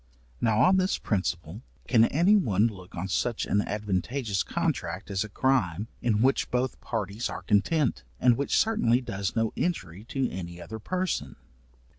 [0.41, 5.29] Now on this principle, can any one look on such an advantageous contract as a
[5.29, 10.59] crime, in which both parties are content, and which certainly does no injury to any
[10.59, 11.35] other person?